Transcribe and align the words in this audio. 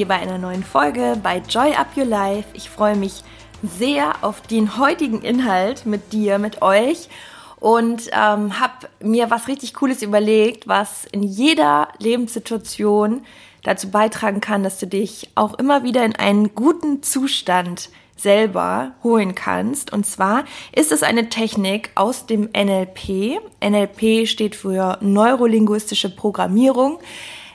hier 0.00 0.08
bei 0.08 0.18
einer 0.18 0.38
neuen 0.38 0.64
Folge 0.64 1.18
bei 1.22 1.42
Joy 1.46 1.74
Up 1.74 1.88
Your 1.94 2.06
Life. 2.06 2.48
Ich 2.54 2.70
freue 2.70 2.96
mich 2.96 3.22
sehr 3.62 4.14
auf 4.22 4.40
den 4.40 4.78
heutigen 4.78 5.20
Inhalt 5.20 5.84
mit 5.84 6.14
dir, 6.14 6.38
mit 6.38 6.62
euch 6.62 7.10
und 7.56 8.04
ähm, 8.06 8.58
habe 8.58 8.88
mir 9.02 9.30
was 9.30 9.46
richtig 9.46 9.74
Cooles 9.74 10.00
überlegt, 10.00 10.66
was 10.66 11.04
in 11.12 11.22
jeder 11.22 11.88
Lebenssituation 11.98 13.26
dazu 13.62 13.90
beitragen 13.90 14.40
kann, 14.40 14.62
dass 14.62 14.78
du 14.78 14.86
dich 14.86 15.28
auch 15.34 15.52
immer 15.58 15.82
wieder 15.82 16.02
in 16.06 16.16
einen 16.16 16.54
guten 16.54 17.02
Zustand 17.02 17.90
selber 18.16 18.92
holen 19.02 19.34
kannst. 19.34 19.92
Und 19.92 20.06
zwar 20.06 20.44
ist 20.74 20.92
es 20.92 21.02
eine 21.02 21.28
Technik 21.28 21.90
aus 21.94 22.24
dem 22.24 22.48
NLP. 22.56 23.38
NLP 23.62 24.26
steht 24.26 24.56
für 24.56 24.96
neurolinguistische 25.02 26.08
Programmierung. 26.08 27.00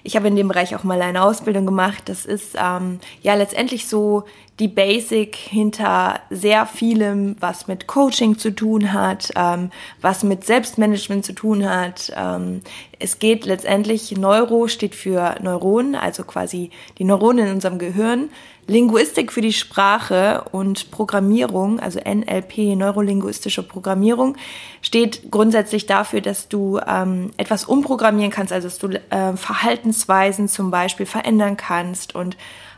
Ich 0.05 0.15
habe 0.15 0.27
in 0.27 0.35
dem 0.35 0.47
Bereich 0.47 0.75
auch 0.75 0.83
mal 0.83 1.01
eine 1.01 1.23
Ausbildung 1.23 1.65
gemacht. 1.65 2.03
Das 2.05 2.27
ist 2.27 2.55
ähm, 2.61 2.99
ja 3.23 3.33
letztendlich 3.33 3.87
so 3.87 4.25
die 4.59 4.67
Basic 4.67 5.35
hinter 5.35 6.19
sehr 6.29 6.67
vielem, 6.67 7.35
was 7.39 7.67
mit 7.67 7.87
Coaching 7.87 8.37
zu 8.37 8.51
tun 8.51 8.93
hat, 8.93 9.31
ähm, 9.35 9.71
was 10.01 10.23
mit 10.23 10.45
Selbstmanagement 10.45 11.25
zu 11.25 11.33
tun 11.33 11.67
hat. 11.67 12.13
Ähm, 12.15 12.61
es 12.99 13.17
geht 13.17 13.45
letztendlich, 13.45 14.11
Neuro 14.11 14.67
steht 14.67 14.93
für 14.93 15.37
Neuronen, 15.41 15.95
also 15.95 16.23
quasi 16.23 16.69
die 16.99 17.03
Neuronen 17.03 17.47
in 17.47 17.53
unserem 17.53 17.79
Gehirn. 17.79 18.29
Linguistik 18.67 19.31
für 19.31 19.41
die 19.41 19.53
Sprache 19.53 20.45
und 20.51 20.89
Programmierung, 20.89 21.79
also 21.79 21.99
NLP, 21.99 22.75
neurolinguistische 22.75 23.61
Programmierung, 23.61 24.37
steht 24.81 25.29
grundsätzlich 25.29 25.85
dafür, 25.85 26.21
dass 26.21 26.47
du 26.47 26.79
ähm, 26.87 27.31
etwas 27.37 27.65
umprogrammieren 27.65 28.31
kannst, 28.31 28.51
also 28.51 28.67
dass 28.67 28.79
du 28.79 28.87
äh, 28.87 29.37
Verhaltensweisen 29.37 30.47
zum 30.47 30.71
Beispiel 30.71 31.05
verändern 31.05 31.57
kannst 31.57 32.15
und 32.15 32.37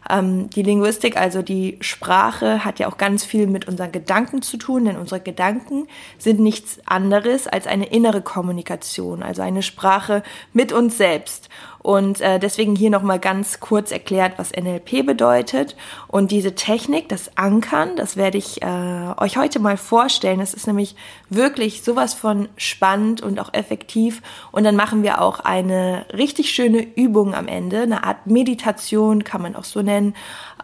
ähm, 0.10 0.50
die 0.50 0.64
Linguistik, 0.64 1.18
also 1.18 1.42
die 1.42 1.78
Sprache, 1.82 2.64
hat 2.64 2.80
ja 2.80 2.88
auch 2.88 2.98
ganz 2.98 3.24
viel 3.24 3.48
mit 3.48 3.68
unseren 3.68 3.92
Gedanken 3.92 4.42
zu 4.42 4.58
tun, 4.58 4.86
denn 4.86 4.98
unsere 4.98 5.20
Gedanken 5.20 5.88
sind 6.18 6.40
nichts 6.40 6.80
anderes 6.86 7.48
als 7.48 7.68
eine 7.68 7.88
innere 7.88 8.22
Kommunikation, 8.22 9.24
also 9.24 9.42
eine 9.42 9.64
Sprache 9.64 10.24
mit 10.54 10.72
uns 10.72 10.98
selbst. 10.98 11.50
Und 11.88 12.20
äh, 12.20 12.38
deswegen 12.38 12.76
hier 12.76 12.90
nochmal 12.90 13.18
ganz 13.18 13.62
kurz 13.62 13.94
erklärt, 13.94 14.34
was 14.36 14.52
NLP 14.52 15.06
bedeutet. 15.06 15.78
Und 16.10 16.32
diese 16.32 16.54
Technik, 16.54 17.08
das 17.08 17.38
Ankern, 17.38 17.96
das 17.96 18.18
werde 18.18 18.38
ich 18.38 18.62
äh, 18.62 19.14
euch 19.16 19.38
heute 19.38 19.60
mal 19.60 19.78
vorstellen. 19.78 20.42
Das 20.42 20.54
ist 20.54 20.68
nämlich 20.68 20.98
wirklich 21.30 21.84
sowas 21.84 22.14
von 22.14 22.50
spannend 22.58 23.22
und 23.22 23.40
auch 23.40 23.54
effektiv. 23.54 24.22
Und 24.52 24.66
dann 24.66 24.76
machen 24.76 25.02
wir 25.02 25.22
auch 25.22 25.40
eine 25.40 26.06
richtig 26.12 26.50
schöne 26.50 26.82
Übung 26.82 27.34
am 27.34 27.48
Ende, 27.48 27.84
eine 27.84 28.04
Art 28.04 28.28
Meditation, 28.28 29.24
kann 29.24 29.42
man 29.42 29.56
auch 29.56 29.64
so 29.64 29.82
nennen. 29.82 30.14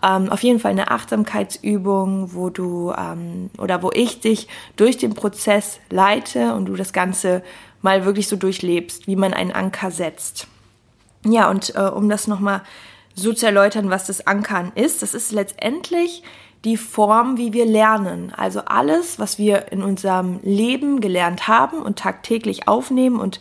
Ähm, 0.05 0.29
auf 0.29 0.43
jeden 0.43 0.59
Fall 0.59 0.71
eine 0.71 0.91
Achtsamkeitsübung, 0.91 2.33
wo 2.33 2.49
du 2.49 2.91
ähm, 2.97 3.49
oder 3.57 3.81
wo 3.81 3.91
ich 3.93 4.19
dich 4.19 4.49
durch 4.75 4.97
den 4.97 5.13
Prozess 5.13 5.79
leite 5.89 6.53
und 6.53 6.65
du 6.65 6.75
das 6.75 6.91
Ganze 6.91 7.43
mal 7.81 8.03
wirklich 8.03 8.27
so 8.27 8.35
durchlebst, 8.35 9.07
wie 9.07 9.15
man 9.15 9.33
einen 9.33 9.53
Anker 9.53 9.89
setzt. 9.89 10.49
Ja, 11.25 11.49
und 11.49 11.75
äh, 11.75 11.81
um 11.81 12.09
das 12.09 12.27
nochmal 12.27 12.61
so 13.15 13.33
zu 13.33 13.45
erläutern, 13.45 13.89
was 13.89 14.07
das 14.07 14.25
Ankern 14.27 14.71
ist, 14.75 15.01
das 15.01 15.13
ist 15.13 15.31
letztendlich 15.31 16.23
die 16.65 16.77
Form, 16.77 17.37
wie 17.37 17.53
wir 17.53 17.65
lernen. 17.65 18.33
Also 18.35 18.61
alles, 18.61 19.19
was 19.19 19.37
wir 19.37 19.71
in 19.71 19.83
unserem 19.83 20.39
Leben 20.43 21.01
gelernt 21.01 21.47
haben 21.47 21.81
und 21.81 21.99
tagtäglich 21.99 22.67
aufnehmen 22.67 23.19
und 23.19 23.39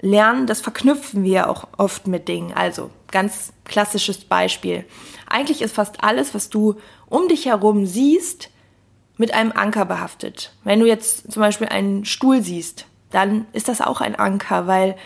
lernen, 0.00 0.46
das 0.46 0.60
verknüpfen 0.60 1.22
wir 1.22 1.48
auch 1.48 1.68
oft 1.78 2.06
mit 2.06 2.28
Dingen. 2.28 2.52
Also 2.52 2.90
ganz 3.10 3.52
klassisches 3.64 4.24
Beispiel. 4.24 4.84
Eigentlich 5.28 5.62
ist 5.62 5.74
fast 5.74 6.02
alles, 6.02 6.34
was 6.34 6.50
du 6.50 6.76
um 7.06 7.28
dich 7.28 7.46
herum 7.46 7.86
siehst, 7.86 8.50
mit 9.16 9.32
einem 9.32 9.52
Anker 9.52 9.84
behaftet. 9.84 10.52
Wenn 10.64 10.80
du 10.80 10.86
jetzt 10.86 11.30
zum 11.32 11.40
Beispiel 11.40 11.68
einen 11.68 12.04
Stuhl 12.04 12.42
siehst, 12.42 12.86
dann 13.10 13.46
ist 13.52 13.68
das 13.68 13.80
auch 13.80 14.00
ein 14.00 14.16
Anker, 14.16 14.66
weil 14.66 14.96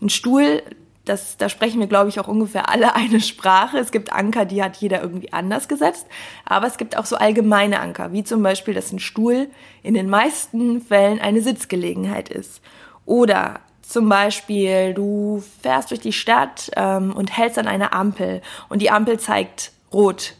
ein 0.00 0.08
Stuhl, 0.08 0.62
das, 1.04 1.36
da 1.36 1.48
sprechen 1.48 1.80
wir, 1.80 1.86
glaube 1.86 2.08
ich, 2.08 2.20
auch 2.20 2.28
ungefähr 2.28 2.68
alle 2.68 2.94
eine 2.94 3.20
Sprache. 3.20 3.78
Es 3.78 3.92
gibt 3.92 4.12
Anker, 4.12 4.44
die 4.44 4.62
hat 4.62 4.76
jeder 4.76 5.02
irgendwie 5.02 5.32
anders 5.32 5.68
gesetzt. 5.68 6.06
Aber 6.44 6.66
es 6.66 6.76
gibt 6.76 6.96
auch 6.96 7.06
so 7.06 7.16
allgemeine 7.16 7.80
Anker, 7.80 8.12
wie 8.12 8.24
zum 8.24 8.42
Beispiel, 8.42 8.74
dass 8.74 8.92
ein 8.92 8.98
Stuhl 8.98 9.48
in 9.82 9.94
den 9.94 10.08
meisten 10.08 10.80
Fällen 10.80 11.20
eine 11.20 11.42
Sitzgelegenheit 11.42 12.28
ist. 12.28 12.60
Oder 13.04 13.60
zum 13.82 14.08
Beispiel, 14.08 14.94
du 14.94 15.42
fährst 15.60 15.90
durch 15.90 16.00
die 16.00 16.12
Stadt 16.12 16.70
ähm, 16.76 17.12
und 17.12 17.36
hältst 17.36 17.58
an 17.58 17.66
einer 17.66 17.92
Ampel 17.92 18.40
und 18.68 18.80
die 18.80 18.90
Ampel 18.90 19.18
zeigt 19.18 19.72
rot. 19.92 20.34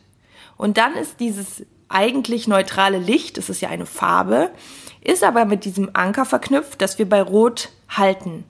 Und 0.56 0.78
dann 0.78 0.94
ist 0.94 1.20
dieses 1.20 1.66
eigentlich 1.88 2.48
neutrale 2.48 2.98
Licht, 2.98 3.36
das 3.36 3.50
ist 3.50 3.60
ja 3.60 3.68
eine 3.68 3.84
Farbe, 3.84 4.50
ist 5.02 5.24
aber 5.24 5.44
mit 5.44 5.64
diesem 5.64 5.90
Anker 5.92 6.24
verknüpft, 6.24 6.80
dass 6.80 6.98
wir 6.98 7.08
bei 7.08 7.20
Rot 7.20 7.70
halten. 7.88 8.44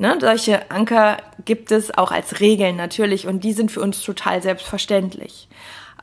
Ne, 0.00 0.16
solche 0.20 0.70
Anker 0.70 1.16
gibt 1.44 1.72
es 1.72 1.96
auch 1.96 2.12
als 2.12 2.38
Regeln 2.38 2.76
natürlich 2.76 3.26
und 3.26 3.42
die 3.42 3.52
sind 3.52 3.72
für 3.72 3.80
uns 3.80 4.00
total 4.00 4.40
selbstverständlich. 4.40 5.48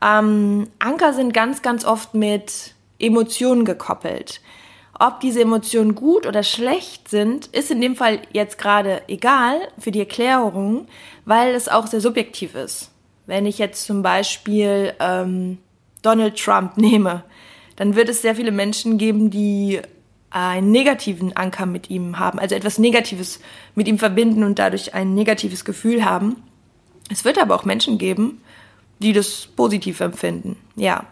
Ähm, 0.05 0.67
Anker 0.79 1.13
sind 1.13 1.33
ganz, 1.33 1.61
ganz 1.61 1.85
oft 1.85 2.13
mit 2.13 2.73
Emotionen 2.99 3.63
gekoppelt. 3.63 4.41
Ob 4.97 5.19
diese 5.21 5.41
Emotionen 5.41 5.95
gut 5.95 6.25
oder 6.25 6.43
schlecht 6.43 7.09
sind, 7.09 7.47
ist 7.47 7.71
in 7.71 7.81
dem 7.81 7.95
Fall 7.95 8.19
jetzt 8.33 8.57
gerade 8.57 9.01
egal 9.07 9.59
für 9.77 9.91
die 9.91 9.99
Erklärung, 9.99 10.87
weil 11.25 11.53
es 11.53 11.67
auch 11.67 11.87
sehr 11.87 12.01
subjektiv 12.01 12.55
ist. 12.55 12.91
Wenn 13.25 13.45
ich 13.45 13.57
jetzt 13.57 13.85
zum 13.85 14.03
Beispiel 14.03 14.93
ähm, 14.99 15.57
Donald 16.01 16.37
Trump 16.37 16.77
nehme, 16.77 17.23
dann 17.75 17.95
wird 17.95 18.09
es 18.09 18.21
sehr 18.21 18.35
viele 18.35 18.51
Menschen 18.51 18.97
geben, 18.97 19.29
die 19.29 19.81
einen 20.35 20.71
negativen 20.71 21.35
Anker 21.37 21.65
mit 21.65 21.89
ihm 21.89 22.19
haben, 22.19 22.39
also 22.39 22.55
etwas 22.55 22.77
Negatives 22.77 23.39
mit 23.73 23.87
ihm 23.87 23.97
verbinden 23.97 24.43
und 24.43 24.59
dadurch 24.59 24.93
ein 24.93 25.13
negatives 25.15 25.63
Gefühl 25.63 26.03
haben. 26.03 26.43
Es 27.09 27.23
wird 27.23 27.37
aber 27.37 27.55
auch 27.55 27.63
Menschen 27.63 27.97
geben, 27.97 28.41
die 28.99 29.13
das 29.13 29.47
positiv 29.55 30.01
empfinden, 30.01 30.57
ja. 30.75 31.05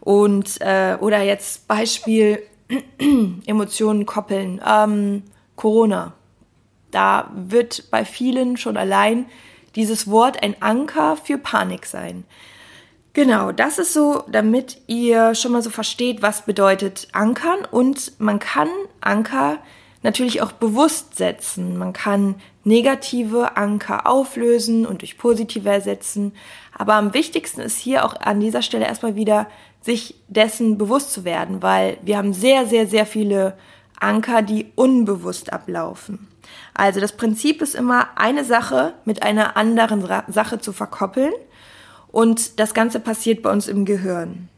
Und 0.00 0.60
äh, 0.60 0.98
oder 1.00 1.22
jetzt 1.22 1.66
Beispiel 1.66 2.42
Emotionen 3.46 4.04
koppeln, 4.04 4.60
ähm, 4.66 5.22
Corona. 5.56 6.12
Da 6.90 7.30
wird 7.34 7.90
bei 7.90 8.04
vielen 8.04 8.58
schon 8.58 8.76
allein 8.76 9.24
dieses 9.74 10.08
Wort 10.08 10.42
ein 10.42 10.54
Anker 10.60 11.16
für 11.16 11.38
Panik 11.38 11.86
sein. 11.86 12.24
Genau, 13.16 13.50
das 13.50 13.78
ist 13.78 13.94
so, 13.94 14.24
damit 14.28 14.76
ihr 14.88 15.34
schon 15.34 15.52
mal 15.52 15.62
so 15.62 15.70
versteht, 15.70 16.20
was 16.20 16.42
bedeutet 16.42 17.08
Ankern. 17.12 17.64
Und 17.70 18.12
man 18.20 18.38
kann 18.38 18.68
Anker 19.00 19.56
natürlich 20.02 20.42
auch 20.42 20.52
bewusst 20.52 21.16
setzen. 21.16 21.78
Man 21.78 21.94
kann 21.94 22.34
negative 22.62 23.56
Anker 23.56 24.06
auflösen 24.06 24.84
und 24.84 25.00
durch 25.00 25.16
positive 25.16 25.66
ersetzen. 25.66 26.34
Aber 26.76 26.92
am 26.96 27.14
wichtigsten 27.14 27.62
ist 27.62 27.78
hier 27.78 28.04
auch 28.04 28.20
an 28.20 28.38
dieser 28.38 28.60
Stelle 28.60 28.84
erstmal 28.84 29.16
wieder, 29.16 29.46
sich 29.80 30.16
dessen 30.28 30.76
bewusst 30.76 31.10
zu 31.10 31.24
werden, 31.24 31.62
weil 31.62 31.96
wir 32.02 32.18
haben 32.18 32.34
sehr, 32.34 32.66
sehr, 32.66 32.86
sehr 32.86 33.06
viele 33.06 33.56
Anker, 33.98 34.42
die 34.42 34.72
unbewusst 34.74 35.54
ablaufen. 35.54 36.28
Also 36.74 37.00
das 37.00 37.12
Prinzip 37.12 37.62
ist 37.62 37.76
immer, 37.76 38.08
eine 38.16 38.44
Sache 38.44 38.92
mit 39.06 39.22
einer 39.22 39.56
anderen 39.56 40.06
Sache 40.30 40.58
zu 40.58 40.74
verkoppeln 40.74 41.32
und 42.16 42.60
das 42.60 42.72
Ganze 42.72 42.98
passiert 42.98 43.42
bei 43.42 43.52
uns 43.52 43.68
im 43.68 43.84
Gehirn. 43.84 44.48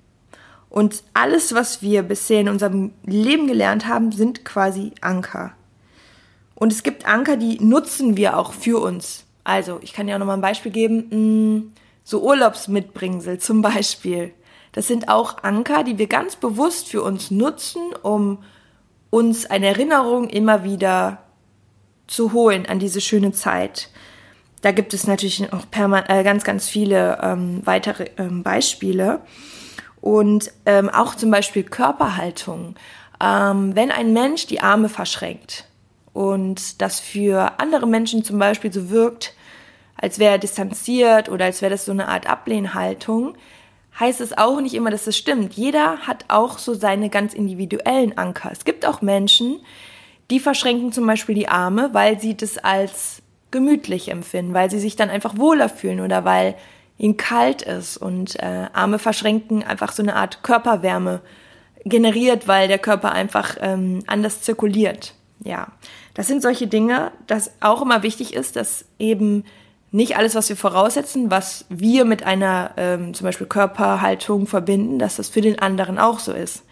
Und 0.70 1.02
alles, 1.12 1.56
was 1.56 1.82
wir 1.82 2.04
bisher 2.04 2.40
in 2.40 2.48
unserem 2.48 2.92
Leben 3.04 3.48
gelernt 3.48 3.88
haben, 3.88 4.12
sind 4.12 4.44
quasi 4.44 4.92
Anker. 5.00 5.54
Und 6.54 6.72
es 6.72 6.84
gibt 6.84 7.08
Anker, 7.08 7.36
die 7.36 7.58
nutzen 7.58 8.16
wir 8.16 8.38
auch 8.38 8.52
für 8.52 8.80
uns. 8.80 9.24
Also, 9.42 9.80
ich 9.82 9.92
kann 9.92 10.06
ja 10.06 10.14
auch 10.14 10.20
nochmal 10.20 10.36
ein 10.36 10.40
Beispiel 10.40 10.70
geben. 10.70 11.08
Mm, 11.56 11.72
so 12.04 12.22
Urlaubsmitbringsel 12.22 13.40
zum 13.40 13.60
Beispiel. 13.60 14.32
Das 14.70 14.86
sind 14.86 15.08
auch 15.08 15.42
Anker, 15.42 15.82
die 15.82 15.98
wir 15.98 16.06
ganz 16.06 16.36
bewusst 16.36 16.86
für 16.86 17.02
uns 17.02 17.32
nutzen, 17.32 17.82
um 18.04 18.38
uns 19.10 19.46
eine 19.46 19.66
Erinnerung 19.66 20.28
immer 20.28 20.62
wieder 20.62 21.24
zu 22.06 22.32
holen 22.32 22.66
an 22.66 22.78
diese 22.78 23.00
schöne 23.00 23.32
Zeit. 23.32 23.90
Da 24.62 24.72
gibt 24.72 24.94
es 24.94 25.06
natürlich 25.06 25.40
noch 25.40 25.66
äh, 25.72 26.22
ganz, 26.24 26.44
ganz 26.44 26.68
viele 26.68 27.18
ähm, 27.22 27.62
weitere 27.64 28.10
ähm, 28.16 28.42
Beispiele. 28.42 29.20
Und 30.00 30.52
ähm, 30.66 30.88
auch 30.88 31.14
zum 31.14 31.30
Beispiel 31.30 31.64
Körperhaltung. 31.64 32.76
Ähm, 33.22 33.74
wenn 33.74 33.90
ein 33.90 34.12
Mensch 34.12 34.46
die 34.46 34.60
Arme 34.60 34.88
verschränkt 34.88 35.64
und 36.12 36.80
das 36.80 37.00
für 37.00 37.58
andere 37.58 37.86
Menschen 37.86 38.24
zum 38.24 38.38
Beispiel 38.38 38.72
so 38.72 38.90
wirkt, 38.90 39.34
als 39.96 40.18
wäre 40.18 40.32
er 40.32 40.38
distanziert 40.38 41.28
oder 41.28 41.46
als 41.46 41.60
wäre 41.60 41.70
das 41.70 41.84
so 41.84 41.92
eine 41.92 42.08
Art 42.08 42.28
Ablehnhaltung, 42.28 43.34
heißt 43.98 44.20
es 44.20 44.36
auch 44.38 44.60
nicht 44.60 44.74
immer, 44.74 44.90
dass 44.90 45.08
es 45.08 45.16
stimmt. 45.16 45.54
Jeder 45.54 45.98
hat 45.98 46.24
auch 46.28 46.58
so 46.58 46.74
seine 46.74 47.10
ganz 47.10 47.34
individuellen 47.34 48.16
Anker. 48.16 48.50
Es 48.52 48.64
gibt 48.64 48.86
auch 48.86 49.02
Menschen, 49.02 49.60
die 50.30 50.38
verschränken 50.38 50.92
zum 50.92 51.06
Beispiel 51.06 51.34
die 51.34 51.48
Arme, 51.48 51.90
weil 51.92 52.20
sie 52.20 52.36
das 52.36 52.58
als 52.58 53.22
gemütlich 53.50 54.10
empfinden, 54.10 54.54
weil 54.54 54.70
sie 54.70 54.78
sich 54.78 54.96
dann 54.96 55.10
einfach 55.10 55.38
wohler 55.38 55.68
fühlen 55.68 56.00
oder 56.00 56.24
weil 56.24 56.54
ihnen 56.98 57.16
kalt 57.16 57.62
ist 57.62 57.96
und 57.96 58.36
äh, 58.40 58.66
Arme 58.72 58.98
verschränken 58.98 59.62
einfach 59.62 59.92
so 59.92 60.02
eine 60.02 60.16
Art 60.16 60.42
Körperwärme 60.42 61.20
generiert, 61.84 62.48
weil 62.48 62.68
der 62.68 62.78
Körper 62.78 63.12
einfach 63.12 63.56
ähm, 63.60 64.02
anders 64.06 64.42
zirkuliert. 64.42 65.14
Ja, 65.44 65.68
das 66.14 66.26
sind 66.26 66.42
solche 66.42 66.66
Dinge, 66.66 67.12
dass 67.26 67.52
auch 67.60 67.80
immer 67.80 68.02
wichtig 68.02 68.34
ist, 68.34 68.56
dass 68.56 68.84
eben 68.98 69.44
nicht 69.90 70.16
alles, 70.16 70.34
was 70.34 70.48
wir 70.48 70.56
voraussetzen, 70.56 71.30
was 71.30 71.64
wir 71.68 72.04
mit 72.04 72.24
einer 72.24 72.72
ähm, 72.76 73.14
zum 73.14 73.24
Beispiel 73.24 73.46
Körperhaltung 73.46 74.46
verbinden, 74.46 74.98
dass 74.98 75.16
das 75.16 75.28
für 75.28 75.40
den 75.40 75.58
anderen 75.58 75.98
auch 75.98 76.18
so 76.18 76.32
ist. 76.32 76.64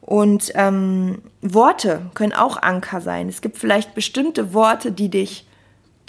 Und 0.00 0.52
ähm, 0.54 1.20
Worte 1.42 2.10
können 2.14 2.32
auch 2.32 2.60
Anker 2.62 3.00
sein. 3.00 3.28
Es 3.28 3.42
gibt 3.42 3.58
vielleicht 3.58 3.94
bestimmte 3.94 4.54
Worte, 4.54 4.92
die 4.92 5.10
dich 5.10 5.46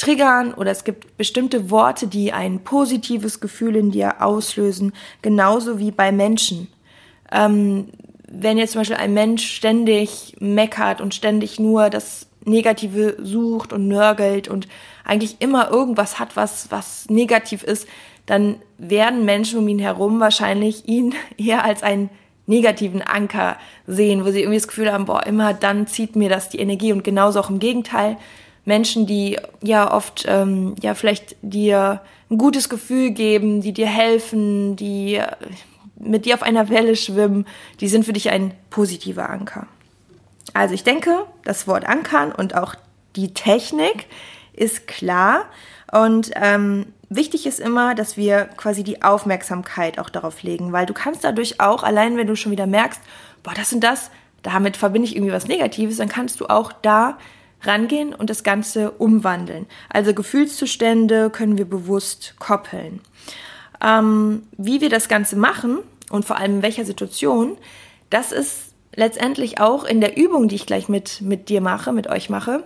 triggern 0.01 0.53
oder 0.53 0.71
es 0.71 0.83
gibt 0.83 1.15
bestimmte 1.17 1.69
Worte, 1.69 2.07
die 2.07 2.33
ein 2.33 2.63
positives 2.63 3.39
Gefühl 3.39 3.75
in 3.75 3.91
dir 3.91 4.21
auslösen, 4.21 4.93
genauso 5.21 5.77
wie 5.77 5.91
bei 5.91 6.11
Menschen. 6.11 6.67
Ähm, 7.31 7.89
wenn 8.27 8.57
jetzt 8.57 8.71
zum 8.71 8.81
Beispiel 8.81 8.97
ein 8.97 9.13
Mensch 9.13 9.45
ständig 9.45 10.35
meckert 10.39 11.01
und 11.01 11.13
ständig 11.13 11.59
nur 11.59 11.89
das 11.89 12.27
Negative 12.45 13.17
sucht 13.21 13.73
und 13.73 13.87
nörgelt 13.87 14.47
und 14.47 14.67
eigentlich 15.05 15.35
immer 15.39 15.69
irgendwas 15.69 16.17
hat, 16.17 16.35
was, 16.35 16.71
was 16.71 17.07
negativ 17.09 17.61
ist, 17.61 17.87
dann 18.25 18.55
werden 18.79 19.25
Menschen 19.25 19.59
um 19.59 19.67
ihn 19.67 19.79
herum 19.79 20.19
wahrscheinlich 20.19 20.87
ihn 20.87 21.13
eher 21.37 21.63
als 21.63 21.83
einen 21.83 22.09
negativen 22.47 23.03
Anker 23.03 23.57
sehen, 23.85 24.25
wo 24.25 24.31
sie 24.31 24.39
irgendwie 24.39 24.57
das 24.57 24.67
Gefühl 24.67 24.91
haben, 24.91 25.05
boah, 25.05 25.25
immer 25.27 25.53
dann 25.53 25.85
zieht 25.85 26.15
mir 26.15 26.29
das 26.29 26.49
die 26.49 26.59
Energie 26.59 26.91
und 26.91 27.03
genauso 27.03 27.39
auch 27.39 27.51
im 27.51 27.59
Gegenteil. 27.59 28.17
Menschen, 28.65 29.07
die 29.07 29.37
ja 29.61 29.91
oft 29.91 30.25
ähm, 30.27 30.75
ja 30.81 30.93
vielleicht 30.93 31.35
dir 31.41 32.01
ein 32.29 32.37
gutes 32.37 32.69
Gefühl 32.69 33.11
geben, 33.11 33.61
die 33.61 33.73
dir 33.73 33.87
helfen, 33.87 34.75
die 34.75 35.21
mit 35.95 36.25
dir 36.25 36.35
auf 36.35 36.43
einer 36.43 36.69
Welle 36.69 36.95
schwimmen, 36.95 37.45
die 37.79 37.87
sind 37.87 38.05
für 38.05 38.13
dich 38.13 38.29
ein 38.29 38.53
positiver 38.69 39.29
Anker. 39.29 39.67
Also 40.53 40.73
ich 40.73 40.83
denke, 40.83 41.25
das 41.43 41.67
Wort 41.67 41.85
Ankern 41.85 42.31
und 42.31 42.55
auch 42.55 42.75
die 43.15 43.33
Technik 43.33 44.07
ist 44.53 44.87
klar. 44.87 45.45
Und 45.91 46.31
ähm, 46.35 46.87
wichtig 47.09 47.45
ist 47.45 47.59
immer, 47.59 47.95
dass 47.95 48.17
wir 48.17 48.45
quasi 48.57 48.83
die 48.83 49.01
Aufmerksamkeit 49.01 49.99
auch 49.99 50.09
darauf 50.09 50.43
legen, 50.43 50.71
weil 50.71 50.85
du 50.85 50.93
kannst 50.93 51.23
dadurch 51.23 51.59
auch, 51.59 51.83
allein 51.83 52.17
wenn 52.17 52.27
du 52.27 52.35
schon 52.35 52.51
wieder 52.51 52.67
merkst, 52.67 53.01
boah, 53.43 53.53
das 53.53 53.73
und 53.73 53.81
das, 53.81 54.11
damit 54.41 54.77
verbinde 54.77 55.07
ich 55.07 55.15
irgendwie 55.15 55.33
was 55.33 55.47
Negatives, 55.47 55.97
dann 55.97 56.09
kannst 56.09 56.39
du 56.39 56.47
auch 56.47 56.71
da 56.71 57.17
rangehen 57.63 58.13
und 58.13 58.29
das 58.29 58.43
Ganze 58.43 58.91
umwandeln. 58.91 59.65
Also 59.89 60.13
Gefühlszustände 60.13 61.29
können 61.29 61.57
wir 61.57 61.65
bewusst 61.65 62.35
koppeln. 62.39 63.01
Ähm, 63.83 64.43
wie 64.57 64.81
wir 64.81 64.89
das 64.89 65.07
Ganze 65.07 65.35
machen 65.35 65.79
und 66.09 66.25
vor 66.25 66.37
allem 66.37 66.57
in 66.57 66.61
welcher 66.61 66.85
Situation, 66.85 67.57
das 68.09 68.31
ist 68.31 68.73
letztendlich 68.95 69.59
auch 69.59 69.83
in 69.83 70.01
der 70.01 70.17
Übung, 70.17 70.47
die 70.47 70.55
ich 70.55 70.65
gleich 70.65 70.89
mit, 70.89 71.21
mit 71.21 71.49
dir 71.49 71.61
mache, 71.61 71.93
mit 71.93 72.07
euch 72.07 72.29
mache, 72.29 72.63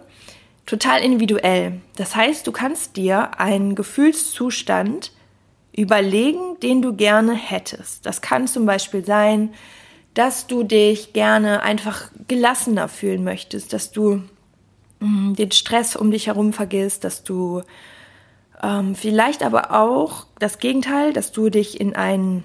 total 0.65 1.01
individuell. 1.01 1.80
Das 1.95 2.15
heißt, 2.15 2.48
du 2.48 2.51
kannst 2.51 2.98
dir 2.98 3.39
einen 3.39 3.75
Gefühlszustand 3.75 5.12
überlegen, 5.71 6.59
den 6.62 6.81
du 6.81 6.95
gerne 6.95 7.33
hättest. 7.33 8.06
Das 8.06 8.21
kann 8.21 8.48
zum 8.48 8.65
Beispiel 8.65 9.06
sein, 9.06 9.53
dass 10.13 10.48
du 10.48 10.63
dich 10.63 11.13
gerne 11.13 11.62
einfach 11.62 12.09
gelassener 12.27 12.88
fühlen 12.88 13.24
möchtest, 13.24 13.74
dass 13.74 13.91
du 13.91 14.24
den 15.38 15.52
Stress 15.52 15.96
um 15.96 16.12
dich 16.12 16.28
herum 16.28 16.54
vergisst, 16.54 17.04
dass 17.04 17.24
du 17.24 17.62
ähm, 18.62 18.96
vielleicht 18.96 19.44
aber 19.44 19.72
auch 19.72 20.28
das 20.40 20.60
Gegenteil, 20.60 21.13
dass 21.13 21.31
du 21.31 21.50
dich 21.50 21.80
in 21.80 21.96
einen 21.96 22.44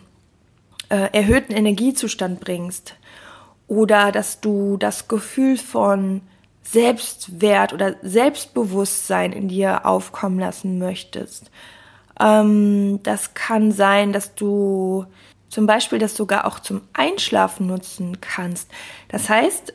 äh, 0.88 1.08
erhöhten 1.12 1.52
Energiezustand 1.52 2.40
bringst 2.40 2.94
oder 3.68 4.10
dass 4.12 4.40
du 4.40 4.76
das 4.76 5.08
Gefühl 5.08 5.56
von 5.56 6.22
Selbstwert 6.62 7.72
oder 7.72 7.94
Selbstbewusstsein 8.02 9.32
in 9.32 9.48
dir 9.48 9.86
aufkommen 9.86 10.38
lassen 10.38 10.78
möchtest. 10.78 11.50
Ähm, 12.18 13.00
das 13.02 13.34
kann 13.34 13.72
sein, 13.72 14.12
dass 14.12 14.34
du 14.34 15.06
zum 15.48 15.66
Beispiel 15.66 15.98
das 15.98 16.14
sogar 16.14 16.46
auch 16.46 16.60
zum 16.60 16.82
Einschlafen 16.92 17.66
nutzen 17.66 18.20
kannst. 18.20 18.70
Das 19.08 19.28
heißt, 19.28 19.72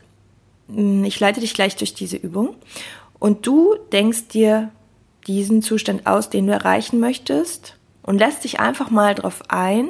ich 0.68 1.20
leite 1.20 1.40
dich 1.40 1.54
gleich 1.54 1.76
durch 1.76 1.94
diese 1.94 2.18
Übung 2.18 2.56
und 3.20 3.46
du 3.46 3.76
denkst 3.92 4.28
dir 4.30 4.72
diesen 5.28 5.62
Zustand 5.62 6.08
aus, 6.08 6.30
den 6.30 6.48
du 6.48 6.54
erreichen 6.54 7.00
möchtest 7.00 7.78
und 8.04 8.20
lässt 8.20 8.44
dich 8.44 8.60
einfach 8.60 8.90
mal 8.90 9.16
darauf 9.16 9.44
ein, 9.50 9.90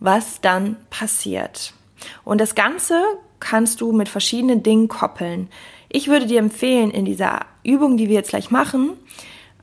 was 0.00 0.40
dann 0.40 0.76
passiert. 0.90 1.74
Und 2.24 2.40
das 2.40 2.54
Ganze 2.54 3.00
kannst 3.38 3.80
du 3.80 3.92
mit 3.92 4.08
verschiedenen 4.08 4.62
Dingen 4.62 4.88
koppeln. 4.88 5.48
Ich 5.88 6.08
würde 6.08 6.26
dir 6.26 6.38
empfehlen, 6.38 6.90
in 6.90 7.04
dieser 7.04 7.40
Übung, 7.62 7.96
die 7.96 8.08
wir 8.08 8.14
jetzt 8.14 8.30
gleich 8.30 8.50
machen, 8.50 8.90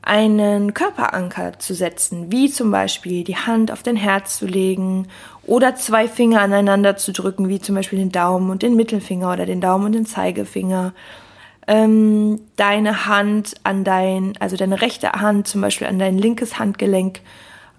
einen 0.02 0.72
Körperanker 0.72 1.58
zu 1.58 1.74
setzen, 1.74 2.32
wie 2.32 2.50
zum 2.50 2.70
Beispiel 2.70 3.24
die 3.24 3.36
Hand 3.36 3.70
auf 3.70 3.82
dein 3.82 3.96
Herz 3.96 4.38
zu 4.38 4.46
legen 4.46 5.08
oder 5.50 5.74
zwei 5.74 6.06
Finger 6.06 6.42
aneinander 6.42 6.96
zu 6.96 7.10
drücken, 7.12 7.48
wie 7.48 7.60
zum 7.60 7.74
Beispiel 7.74 7.98
den 7.98 8.12
Daumen 8.12 8.50
und 8.50 8.62
den 8.62 8.76
Mittelfinger 8.76 9.32
oder 9.32 9.46
den 9.46 9.60
Daumen 9.60 9.86
und 9.86 9.92
den 9.92 10.06
Zeigefinger. 10.06 10.94
Ähm, 11.66 12.40
deine 12.54 13.06
Hand 13.06 13.54
an 13.64 13.82
dein, 13.82 14.34
also 14.38 14.56
deine 14.56 14.80
rechte 14.80 15.10
Hand 15.10 15.48
zum 15.48 15.60
Beispiel 15.60 15.88
an 15.88 15.98
dein 15.98 16.18
linkes 16.18 16.60
Handgelenk 16.60 17.20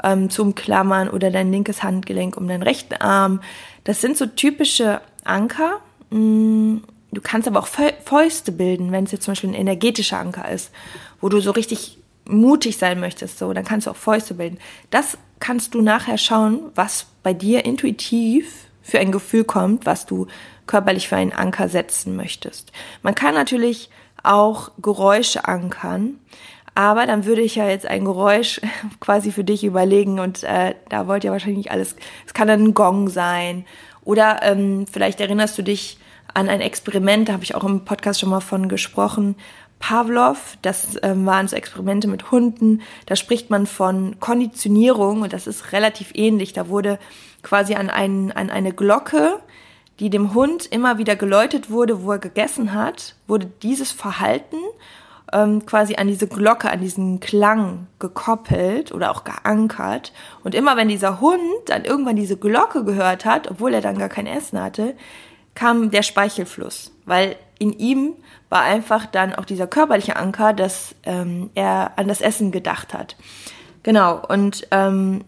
ähm, 0.03 0.29
zum 0.29 0.53
Klammern 0.53 1.07
oder 1.07 1.31
dein 1.31 1.49
linkes 1.49 1.81
Handgelenk 1.81 2.35
um 2.35 2.49
deinen 2.49 2.61
rechten 2.61 2.95
Arm. 2.95 3.40
Das 3.85 4.01
sind 4.01 4.18
so 4.18 4.25
typische 4.25 4.99
Anker. 5.23 5.80
Mm, 6.09 6.80
du 7.13 7.21
kannst 7.21 7.47
aber 7.47 7.59
auch 7.59 7.69
Fäuste 8.04 8.51
bilden, 8.51 8.92
wenn 8.92 9.06
es 9.06 9.13
jetzt 9.13 9.23
zum 9.23 9.31
Beispiel 9.31 9.51
ein 9.51 9.56
energetischer 9.56 10.19
Anker 10.19 10.51
ist, 10.51 10.71
wo 11.21 11.30
du 11.30 11.40
so 11.40 11.51
richtig 11.51 12.01
mutig 12.31 12.78
sein 12.78 13.00
möchtest, 13.00 13.38
so, 13.38 13.54
dann 13.54 13.66
kannst 13.66 13.88
du 13.88 13.92
auch 13.92 13.95
Fäuste 13.95 14.33
bilden. 14.33 14.57
Das 14.90 15.18
kannst 15.40 15.73
du 15.73 15.81
nachher 15.81 16.18
schauen, 16.18 16.59
was 16.76 17.07
bei 17.23 17.33
dir 17.33 17.66
intuitiv 17.66 18.68
für 18.81 19.00
ein 19.00 19.11
Gefühl 19.11 19.44
kommt, 19.44 19.85
was 19.85 20.06
du 20.06 20.28
körperlich 20.68 21.07
für 21.07 21.18
einen 21.18 21.33
Anker 21.33 21.69
setzen 21.69 22.16
möchtest. 22.16 22.71
Man 23.04 23.16
kann 23.16 23.35
natürlich 23.35 23.90
auch 24.23 24.71
Geräusche 24.81 25.45
ankern. 25.45 26.19
Aber 26.73 27.06
dann 27.06 27.26
würde 27.26 27.42
ich 27.42 27.56
ja 27.56 27.68
jetzt 27.68 27.85
ein 27.85 28.06
Geräusch 28.06 28.61
quasi 29.02 29.31
für 29.31 29.44
dich 29.44 29.64
überlegen 29.64 30.19
und 30.19 30.44
äh, 30.44 30.76
da 30.90 31.07
wollt 31.07 31.23
ihr 31.23 31.31
wahrscheinlich 31.31 31.69
alles. 31.69 31.95
Es 32.26 32.33
kann 32.33 32.47
dann 32.47 32.64
ein 32.64 32.73
Gong 32.73 33.09
sein 33.09 33.66
oder 34.04 34.40
ähm, 34.44 34.85
vielleicht 34.90 35.19
erinnerst 35.19 35.57
du 35.57 35.64
dich 35.64 35.97
an 36.33 36.47
ein 36.47 36.61
Experiment, 36.61 37.28
da 37.28 37.33
habe 37.33 37.44
ich 37.44 37.56
auch 37.56 37.64
im 37.66 37.83
Podcast 37.83 38.21
schon 38.21 38.30
mal 38.30 38.40
von 38.40 38.69
gesprochen. 38.69 39.35
Pavlov, 39.81 40.57
das 40.61 40.97
ähm, 41.04 41.26
waren 41.26 41.47
so 41.47 41.56
Experimente 41.56 42.07
mit 42.07 42.31
Hunden. 42.31 42.81
Da 43.07 43.16
spricht 43.16 43.50
man 43.50 43.66
von 43.66 44.19
Konditionierung 44.19 45.23
und 45.23 45.33
das 45.33 45.47
ist 45.47 45.73
relativ 45.73 46.11
ähnlich. 46.14 46.54
Da 46.54 46.69
wurde 46.69 47.00
quasi 47.42 47.76
an, 47.76 47.90
ein, 47.90 48.31
an 48.31 48.50
eine 48.50 48.71
Glocke, 48.71 49.40
die 50.00 50.09
dem 50.09 50.33
Hund 50.33 50.66
immer 50.68 50.97
wieder 50.97 51.16
geläutet 51.16 51.69
wurde, 51.69 52.04
wo 52.04 52.14
er 52.14 52.19
gegessen 52.19 52.73
hat, 52.73 53.16
wurde 53.28 53.47
dieses 53.61 53.92
Verhalten 53.92 54.57
ähm, 55.33 55.66
quasi 55.66 55.95
an 55.95 56.07
diese 56.07 56.28
Glocke, 56.28 56.69
an 56.69 56.80
diesen 56.80 57.19
Klang 57.19 57.88
gekoppelt 58.00 58.92
oder 58.92 59.11
auch 59.11 59.23
geankert. 59.23 60.14
Und 60.44 60.56
immer 60.56 60.78
wenn 60.78 60.88
dieser 60.88 61.21
Hund 61.21 61.42
dann 61.68 61.85
irgendwann 61.85 62.16
diese 62.16 62.38
Glocke 62.38 62.83
gehört 62.83 63.26
hat, 63.26 63.50
obwohl 63.50 63.73
er 63.73 63.81
dann 63.81 63.97
gar 63.97 64.09
kein 64.09 64.28
Essen 64.28 64.61
hatte, 64.61 64.95
kam 65.56 65.92
der 65.92 66.04
Speichelfluss, 66.04 66.92
weil 67.06 67.36
in 67.60 67.74
ihm 67.74 68.14
war 68.50 68.64
einfach 68.64 69.06
dann 69.06 69.36
auch 69.36 69.46
dieser 69.46 69.68
körperliche 69.68 70.16
Anker, 70.16 70.54
dass 70.54 70.96
ähm, 71.04 71.50
er 71.56 71.94
an 71.98 72.08
das 72.08 72.22
Essen 72.22 72.52
gedacht 72.52 72.94
hat. 72.94 73.16
Genau, 73.84 74.22
und 74.28 74.68
ähm, 74.72 75.24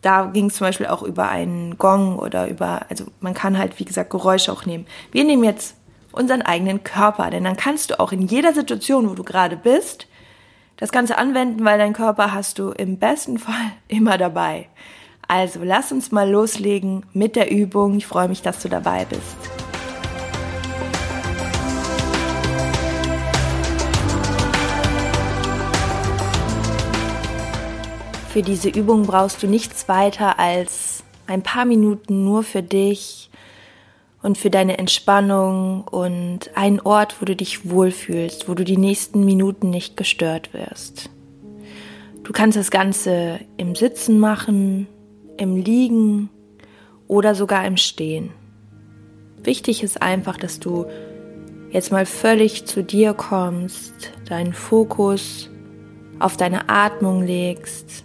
da 0.00 0.26
ging 0.26 0.46
es 0.46 0.56
zum 0.56 0.66
Beispiel 0.66 0.86
auch 0.86 1.02
über 1.02 1.28
einen 1.28 1.78
Gong 1.78 2.18
oder 2.18 2.48
über, 2.48 2.86
also 2.88 3.04
man 3.20 3.34
kann 3.34 3.58
halt, 3.58 3.78
wie 3.78 3.84
gesagt, 3.84 4.10
Geräusche 4.10 4.52
auch 4.52 4.66
nehmen. 4.66 4.86
Wir 5.12 5.24
nehmen 5.24 5.44
jetzt 5.44 5.76
unseren 6.12 6.42
eigenen 6.42 6.84
Körper. 6.84 7.30
Denn 7.30 7.44
dann 7.44 7.56
kannst 7.56 7.90
du 7.90 8.00
auch 8.00 8.12
in 8.12 8.22
jeder 8.22 8.52
Situation, 8.52 9.08
wo 9.10 9.14
du 9.14 9.24
gerade 9.24 9.56
bist, 9.56 10.06
das 10.76 10.92
Ganze 10.92 11.18
anwenden, 11.18 11.64
weil 11.64 11.78
dein 11.78 11.92
Körper 11.92 12.32
hast 12.32 12.58
du 12.58 12.70
im 12.70 12.98
besten 12.98 13.38
Fall 13.38 13.72
immer 13.88 14.18
dabei. 14.18 14.68
Also 15.28 15.60
lass 15.62 15.92
uns 15.92 16.12
mal 16.12 16.28
loslegen 16.28 17.06
mit 17.12 17.36
der 17.36 17.50
Übung. 17.50 17.96
Ich 17.96 18.06
freue 18.06 18.28
mich, 18.28 18.42
dass 18.42 18.60
du 18.60 18.68
dabei 18.68 19.06
bist. 19.06 19.61
Für 28.32 28.40
diese 28.40 28.70
Übung 28.70 29.02
brauchst 29.02 29.42
du 29.42 29.46
nichts 29.46 29.90
weiter 29.90 30.38
als 30.38 31.04
ein 31.26 31.42
paar 31.42 31.66
Minuten 31.66 32.24
nur 32.24 32.42
für 32.42 32.62
dich 32.62 33.28
und 34.22 34.38
für 34.38 34.48
deine 34.48 34.78
Entspannung 34.78 35.82
und 35.82 36.56
einen 36.56 36.80
Ort, 36.80 37.20
wo 37.20 37.26
du 37.26 37.36
dich 37.36 37.68
wohlfühlst, 37.68 38.48
wo 38.48 38.54
du 38.54 38.64
die 38.64 38.78
nächsten 38.78 39.26
Minuten 39.26 39.68
nicht 39.68 39.98
gestört 39.98 40.54
wirst. 40.54 41.10
Du 42.22 42.32
kannst 42.32 42.56
das 42.56 42.70
Ganze 42.70 43.40
im 43.58 43.74
Sitzen 43.74 44.18
machen, 44.18 44.86
im 45.36 45.56
Liegen 45.56 46.30
oder 47.08 47.34
sogar 47.34 47.66
im 47.66 47.76
Stehen. 47.76 48.30
Wichtig 49.42 49.82
ist 49.82 50.00
einfach, 50.00 50.38
dass 50.38 50.58
du 50.58 50.86
jetzt 51.70 51.92
mal 51.92 52.06
völlig 52.06 52.64
zu 52.64 52.82
dir 52.82 53.12
kommst, 53.12 53.92
deinen 54.26 54.54
Fokus 54.54 55.50
auf 56.18 56.38
deine 56.38 56.70
Atmung 56.70 57.26
legst. 57.26 58.04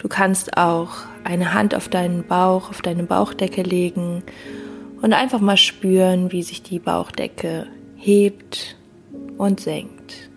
Du 0.00 0.08
kannst 0.08 0.56
auch 0.56 0.92
eine 1.24 1.52
Hand 1.52 1.74
auf 1.74 1.90
deinen 1.90 2.26
Bauch, 2.26 2.70
auf 2.70 2.80
deine 2.80 3.02
Bauchdecke 3.02 3.62
legen 3.62 4.22
und 5.02 5.12
einfach 5.12 5.40
mal 5.40 5.58
spüren, 5.58 6.32
wie 6.32 6.42
sich 6.42 6.62
die 6.62 6.78
Bauchdecke 6.78 7.66
hebt 7.96 8.76
und 9.36 9.60
senkt. 9.60 10.30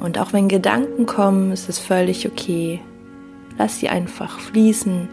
Und 0.00 0.18
auch 0.18 0.34
wenn 0.34 0.48
Gedanken 0.48 1.06
kommen, 1.06 1.50
ist 1.50 1.70
es 1.70 1.78
völlig 1.78 2.26
okay. 2.26 2.80
Lass 3.56 3.78
sie 3.78 3.88
einfach 3.88 4.38
fließen. 4.38 5.08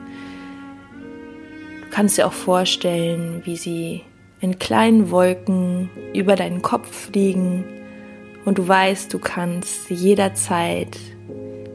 Du 1.81 1.89
kannst 1.91 2.17
dir 2.17 2.27
auch 2.27 2.33
vorstellen, 2.33 3.41
wie 3.45 3.55
sie 3.55 4.01
in 4.41 4.59
kleinen 4.59 5.11
Wolken 5.11 5.89
über 6.13 6.35
deinen 6.35 6.61
Kopf 6.61 7.05
fliegen 7.05 7.63
und 8.46 8.58
du 8.58 8.67
weißt, 8.67 9.13
du 9.13 9.19
kannst 9.19 9.86
sie 9.88 9.93
jederzeit 9.93 10.98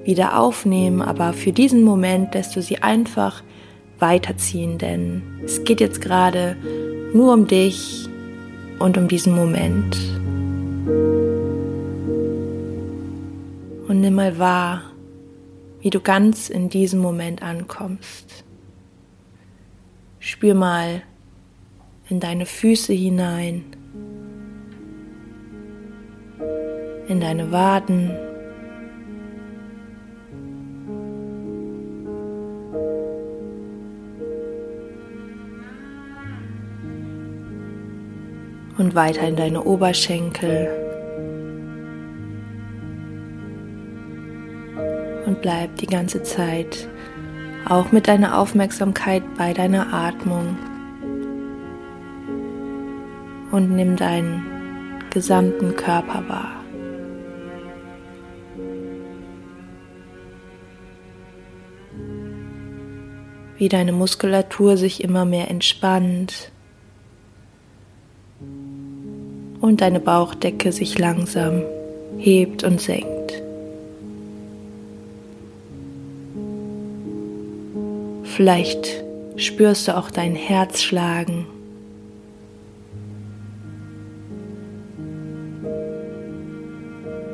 wieder 0.04 0.38
aufnehmen, 0.38 1.02
aber 1.02 1.33
für 1.33 1.52
diesen 1.52 1.83
Moment 1.83 2.35
lässt 2.35 2.54
du 2.56 2.62
sie 2.62 2.83
einfach 2.83 3.42
weiterziehen, 3.99 4.78
denn 4.78 5.23
es 5.44 5.64
geht 5.64 5.80
jetzt 5.80 6.00
gerade 6.00 6.56
nur 7.12 7.33
um 7.33 7.47
dich 7.47 8.09
und 8.78 8.99
um 8.99 9.09
diesen 9.09 9.35
Moment. 9.35 9.97
Und 13.88 14.00
nimm 14.00 14.14
mal 14.14 14.38
wahr, 14.38 14.83
wie 15.80 15.90
du 15.90 16.00
ganz 16.00 16.49
in 16.49 16.68
diesem 16.71 17.00
Moment 17.00 17.42
ankommst. 17.42 18.44
Spür 20.18 20.54
mal 20.54 21.02
in 22.09 22.21
deine 22.21 22.47
Füße 22.47 22.92
hinein, 22.92 23.64
in 27.08 27.20
deine 27.20 27.52
Waden, 27.52 28.11
und 38.76 38.96
weiter 38.96 39.28
in 39.28 39.37
deine 39.37 39.62
Oberschenkel. 39.62 40.84
und 45.26 45.40
bleib 45.40 45.76
die 45.76 45.87
ganze 45.87 46.23
Zeit 46.23 46.88
auch 47.66 47.92
mit 47.92 48.08
deiner 48.08 48.38
Aufmerksamkeit 48.38 49.23
bei 49.38 49.52
deiner 49.52 49.92
Atmung 49.92 50.56
und 53.50 53.70
nimm 53.75 53.96
deinen 53.96 54.44
gesamten 55.11 55.75
Körper 55.76 56.28
wahr. 56.28 56.63
Wie 63.56 63.68
deine 63.68 63.92
Muskulatur 63.92 64.76
sich 64.76 65.02
immer 65.02 65.25
mehr 65.25 65.50
entspannt 65.50 66.50
und 69.61 69.80
deine 69.80 70.00
Bauchdecke 70.00 70.73
sich 70.73 70.99
langsam 70.99 71.62
hebt 72.18 72.64
und 72.64 72.80
senkt. 72.80 73.42
Vielleicht 78.25 79.04
spürst 79.37 79.87
du 79.87 79.96
auch 79.96 80.11
dein 80.11 80.34
Herz 80.34 80.82
schlagen. 80.82 81.46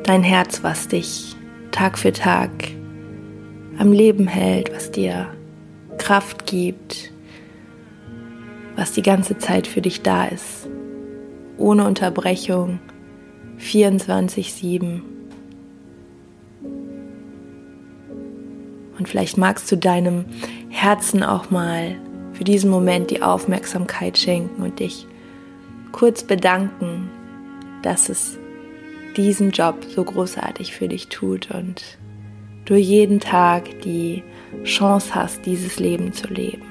Dein 0.04 0.22
Herz, 0.22 0.62
was 0.62 0.88
dich 0.88 1.34
Tag 1.70 1.98
für 1.98 2.12
Tag 2.12 2.50
am 3.78 3.92
Leben 3.92 4.26
hält, 4.26 4.72
was 4.74 4.90
dir 4.90 5.28
Kraft 6.10 6.44
gibt, 6.44 7.12
was 8.74 8.90
die 8.90 9.02
ganze 9.02 9.38
Zeit 9.38 9.68
für 9.68 9.80
dich 9.80 10.02
da 10.02 10.24
ist, 10.24 10.66
ohne 11.56 11.86
Unterbrechung, 11.86 12.80
24-7. 13.60 15.02
Und 18.98 19.08
vielleicht 19.08 19.38
magst 19.38 19.70
du 19.70 19.76
deinem 19.76 20.24
Herzen 20.68 21.22
auch 21.22 21.52
mal 21.52 21.94
für 22.32 22.42
diesen 22.42 22.72
Moment 22.72 23.12
die 23.12 23.22
Aufmerksamkeit 23.22 24.18
schenken 24.18 24.64
und 24.64 24.80
dich 24.80 25.06
kurz 25.92 26.24
bedanken, 26.24 27.08
dass 27.82 28.08
es 28.08 28.36
diesen 29.16 29.52
Job 29.52 29.76
so 29.88 30.02
großartig 30.02 30.74
für 30.74 30.88
dich 30.88 31.06
tut 31.06 31.52
und 31.52 32.00
du 32.70 32.76
jeden 32.76 33.18
Tag 33.18 33.80
die 33.80 34.22
Chance 34.62 35.12
hast, 35.14 35.44
dieses 35.44 35.80
Leben 35.80 36.12
zu 36.12 36.28
leben. 36.28 36.62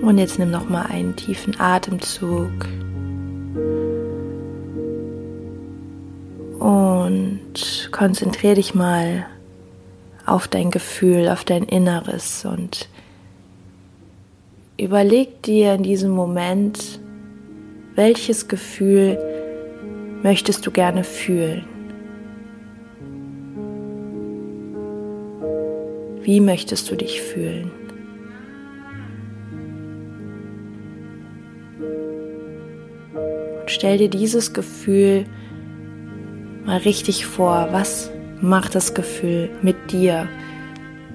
Und 0.00 0.18
jetzt 0.18 0.38
nimm 0.38 0.50
noch 0.50 0.68
mal 0.68 0.86
einen 0.86 1.14
tiefen 1.14 1.60
Atemzug. 1.60 2.50
und 6.62 7.88
konzentriere 7.90 8.54
dich 8.54 8.72
mal 8.72 9.26
auf 10.26 10.46
dein 10.46 10.70
Gefühl, 10.70 11.28
auf 11.28 11.42
dein 11.44 11.64
Inneres 11.64 12.44
und 12.44 12.88
überleg 14.76 15.42
dir 15.42 15.74
in 15.74 15.82
diesem 15.82 16.10
Moment, 16.10 17.00
welches 17.94 18.48
Gefühl 18.48 19.18
möchtest 20.22 20.66
du 20.66 20.70
gerne 20.70 21.04
fühlen? 21.04 21.64
Wie 26.22 26.40
möchtest 26.40 26.90
du 26.90 26.96
dich 26.96 27.20
fühlen? 27.20 27.70
Und 33.60 33.70
stell 33.70 33.98
dir 33.98 34.08
dieses 34.08 34.54
Gefühl 34.54 35.24
mal 36.64 36.78
richtig 36.78 37.26
vor, 37.26 37.68
was 37.72 38.10
macht 38.40 38.74
das 38.74 38.94
Gefühl 38.94 39.50
mit 39.62 39.90
dir? 39.90 40.28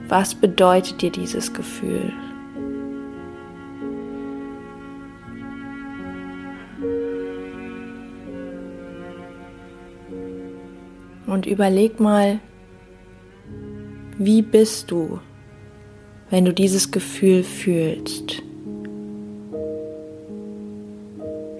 Was 0.09 0.35
bedeutet 0.35 1.01
dir 1.01 1.11
dieses 1.11 1.53
Gefühl? 1.53 2.11
Und 11.38 11.46
überleg 11.46 12.00
mal, 12.00 12.39
wie 14.17 14.41
bist 14.41 14.89
du, 14.89 15.20
wenn 16.32 16.46
du 16.46 16.51
dieses 16.51 16.89
Gefühl 16.89 17.44
fühlst? 17.44 18.41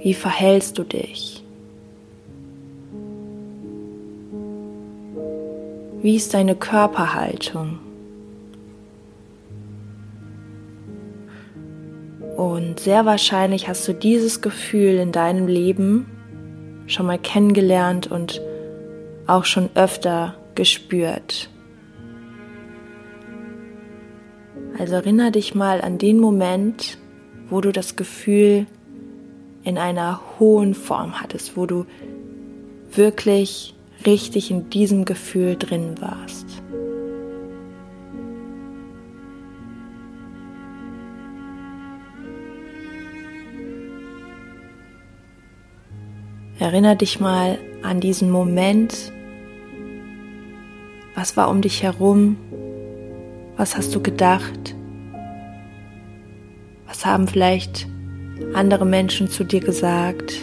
Wie 0.02 0.16
verhältst 0.16 0.80
du 0.80 0.84
dich? 0.84 1.44
Wie 6.02 6.16
ist 6.16 6.34
deine 6.34 6.56
Körperhaltung? 6.56 7.78
Und 12.36 12.80
sehr 12.80 13.06
wahrscheinlich 13.06 13.68
hast 13.68 13.88
du 13.88 13.94
dieses 13.94 14.42
Gefühl 14.42 14.96
in 14.96 15.12
deinem 15.12 15.46
Leben 15.46 16.08
schon 16.88 17.06
mal 17.06 17.20
kennengelernt 17.20 18.08
und 18.08 18.42
auch 19.28 19.46
schon 19.46 19.70
öfter 19.76 20.36
gespürt. 20.56 21.50
Also 24.80 24.96
erinnere 24.96 25.32
dich 25.32 25.56
mal 25.56 25.82
an 25.82 25.98
den 25.98 26.20
Moment, 26.20 26.98
wo 27.50 27.62
du 27.62 27.72
das 27.72 27.96
Gefühl 27.96 28.68
in 29.64 29.78
einer 29.78 30.22
hohen 30.40 30.74
Form 30.74 31.22
hattest, 31.22 31.58
wo 31.58 31.66
du 31.66 31.86
wirklich 32.92 33.76
richtig 34.06 34.52
in 34.52 34.70
diesem 34.70 35.06
Gefühl 35.06 35.56
drin 35.56 35.96
warst. 36.00 36.46
Erinner 46.60 46.96
dich 46.96 47.20
mal 47.20 47.60
an 47.84 48.00
diesen 48.00 48.32
Moment. 48.32 49.12
Was 51.18 51.36
war 51.36 51.50
um 51.50 51.64
dich 51.64 51.82
herum? 51.82 52.38
Was 53.56 53.76
hast 53.76 53.96
du 53.96 54.04
gedacht? 54.04 54.76
Was 56.86 57.08
haben 57.08 57.28
vielleicht 57.28 57.88
andere 58.54 58.86
Menschen 58.86 59.28
zu 59.28 59.44
dir 59.44 59.62
gesagt? 59.62 60.36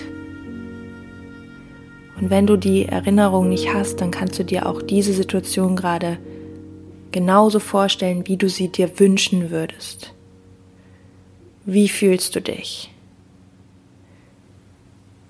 Und 2.20 2.28
wenn 2.28 2.48
du 2.48 2.56
die 2.56 2.86
Erinnerung 2.86 3.48
nicht 3.50 3.72
hast, 3.72 4.00
dann 4.00 4.10
kannst 4.10 4.36
du 4.40 4.44
dir 4.44 4.66
auch 4.66 4.82
diese 4.82 5.12
Situation 5.12 5.76
gerade 5.76 6.18
genauso 7.12 7.60
vorstellen, 7.60 8.26
wie 8.26 8.36
du 8.36 8.48
sie 8.48 8.66
dir 8.66 8.98
wünschen 8.98 9.52
würdest. 9.52 10.12
Wie 11.64 11.88
fühlst 11.88 12.34
du 12.34 12.40
dich? 12.40 12.92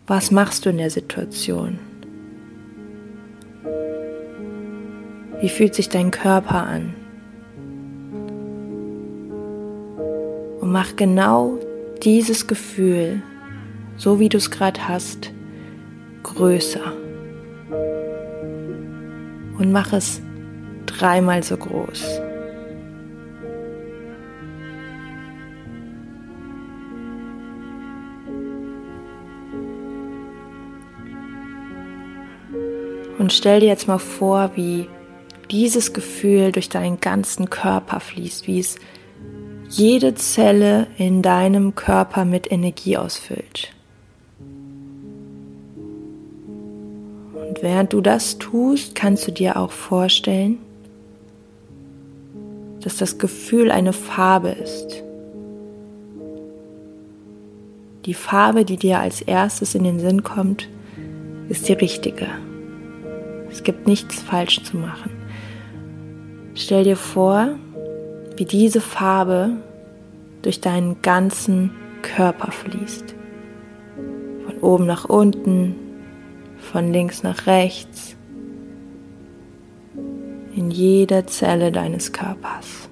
Was 0.07 0.31
machst 0.31 0.65
du 0.65 0.71
in 0.71 0.79
der 0.79 0.91
Situation? 0.91 1.79
Wie 5.45 5.51
fühlt 5.51 5.75
sich 5.75 5.91
dein 5.91 6.11
Körper 6.11 6.63
an? 6.63 6.95
Und 10.59 10.73
mach 10.73 10.97
genau 10.97 11.59
dieses 12.03 12.47
Gefühl, 12.47 13.21
so 13.99 14.19
wie 14.21 14.31
du 14.31 14.39
es 14.39 14.51
gerade 14.51 14.89
hast, 14.89 15.33
größer. 16.23 16.95
Und 19.59 19.71
mach 19.71 19.93
es 19.93 20.23
dreimal 20.87 21.43
so 21.43 21.59
groß. 21.59 22.23
Und 33.19 33.31
stell 33.31 33.61
dir 33.61 33.67
jetzt 33.67 33.87
mal 33.87 33.99
vor, 33.99 34.53
wie 34.55 34.89
dieses 35.51 35.93
Gefühl 35.93 36.53
durch 36.53 36.69
deinen 36.69 37.01
ganzen 37.01 37.51
Körper 37.51 38.01
fließt, 38.01 38.47
wie 38.47 38.61
es 38.61 38.77
jede 39.69 40.15
Zelle 40.15 40.87
in 40.99 41.23
deinem 41.23 41.75
Körper 41.75 42.25
mit 42.25 42.51
Energie 42.51 42.97
ausfüllt. 42.97 43.73
Und 47.49 47.63
während 47.63 47.93
du 47.93 48.01
das 48.01 48.39
tust, 48.39 48.95
kannst 48.95 49.27
du 49.27 49.33
dir 49.33 49.57
auch 49.57 49.73
vorstellen, 49.73 50.59
dass 52.81 52.97
das 52.97 53.19
Gefühl 53.19 53.71
eine 53.71 53.93
Farbe 53.93 54.51
ist. 54.51 55.03
Die 58.05 58.15
Farbe, 58.15 58.65
die 58.67 58.77
dir 58.77 59.01
als 59.01 59.23
erstes 59.23 59.75
in 59.75 59.85
den 59.85 59.99
Sinn 59.99 60.23
kommt, 60.23 60.69
ist 61.49 61.69
die 61.69 61.73
richtige. 61.73 62.27
Es 63.51 63.63
gibt 63.63 63.87
nichts 63.87 64.21
falsch 64.21 64.63
zu 64.63 64.77
machen. 64.77 65.14
Stell 66.57 66.85
dir 66.85 66.97
vor, 66.97 67.57
wie 68.37 68.45
diese 68.45 68.81
Farbe 68.81 69.57
durch 70.43 70.61
deinen 70.61 71.03
ganzen 71.03 71.73
Körper 72.03 72.53
fließt. 72.53 73.13
Von 74.45 74.59
oben 74.61 74.87
nach 74.87 75.05
unten, 75.05 75.75
von 76.59 76.93
links 76.93 77.25
nach 77.25 77.49
rechts, 77.49 78.15
in 80.55 80.71
jeder 80.71 81.27
Zelle 81.27 81.73
deines 81.73 82.13
Körpers. 82.13 82.89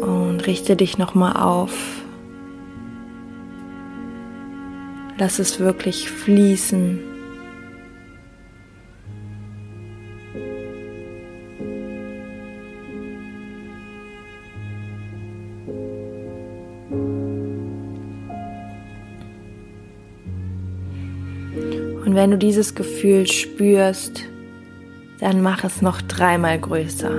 Und 0.00 0.46
richte 0.46 0.76
dich 0.76 0.98
nochmal 0.98 1.36
auf. 1.38 2.02
Lass 5.16 5.38
es 5.38 5.58
wirklich 5.58 6.10
fließen 6.10 7.17
wenn 22.18 22.32
du 22.32 22.36
dieses 22.36 22.74
Gefühl 22.74 23.28
spürst, 23.28 24.24
dann 25.20 25.40
mach 25.40 25.62
es 25.62 25.82
noch 25.82 26.02
dreimal 26.02 26.58
größer. 26.58 27.12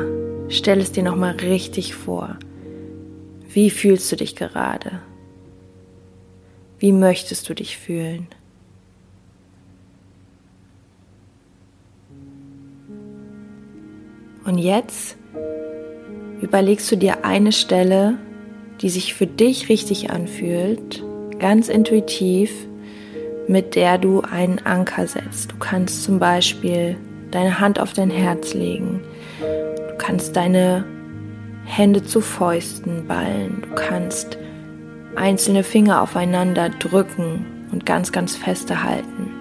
Stell 0.49 0.81
es 0.81 0.91
dir 0.91 1.03
nochmal 1.03 1.37
richtig 1.37 1.95
vor. 1.95 2.37
Wie 3.47 3.69
fühlst 3.69 4.11
du 4.11 4.17
dich 4.17 4.35
gerade? 4.35 4.99
Wie 6.79 6.91
möchtest 6.91 7.47
du 7.47 7.53
dich 7.53 7.77
fühlen? 7.77 8.27
Und 14.43 14.57
jetzt 14.57 15.15
überlegst 16.41 16.91
du 16.91 16.97
dir 16.97 17.23
eine 17.23 17.53
Stelle, 17.53 18.17
die 18.81 18.89
sich 18.89 19.13
für 19.13 19.27
dich 19.27 19.69
richtig 19.69 20.09
anfühlt, 20.09 21.01
ganz 21.39 21.69
intuitiv, 21.69 22.51
mit 23.49 23.73
der 23.73 23.97
du 23.97 24.21
einen 24.21 24.59
Anker 24.63 25.07
setzt. 25.07 25.51
Du 25.51 25.57
kannst 25.57 26.03
zum 26.03 26.19
Beispiel 26.19 26.95
deine 27.31 27.59
Hand 27.59 27.79
auf 27.79 27.93
dein 27.93 28.11
Herz 28.11 28.53
legen. 28.53 29.01
Du 29.39 29.95
kannst 29.97 30.35
deine 30.35 30.85
Hände 31.65 32.03
zu 32.03 32.21
Fäusten 32.21 33.07
ballen. 33.07 33.63
Du 33.63 33.73
kannst 33.73 34.37
einzelne 35.15 35.63
Finger 35.63 36.03
aufeinander 36.03 36.69
drücken 36.69 37.67
und 37.71 37.87
ganz, 37.87 38.11
ganz 38.11 38.35
feste 38.35 38.83
halten. 38.83 39.31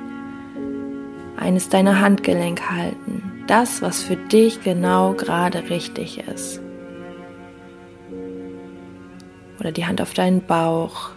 Eines 1.37 1.69
deiner 1.69 2.01
Handgelenk 2.01 2.63
halten. 2.71 3.45
Das, 3.47 3.83
was 3.83 4.03
für 4.03 4.17
dich 4.17 4.63
genau 4.63 5.13
gerade 5.13 5.69
richtig 5.69 6.25
ist. 6.27 6.63
Oder 9.61 9.71
die 9.71 9.85
Hand 9.85 10.01
auf 10.01 10.15
deinen 10.15 10.41
Bauch 10.41 11.11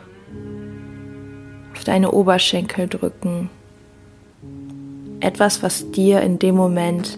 deine 1.83 2.11
Oberschenkel 2.11 2.87
drücken. 2.87 3.49
Etwas, 5.19 5.61
was 5.61 5.91
dir 5.91 6.21
in 6.21 6.39
dem 6.39 6.55
Moment 6.55 7.17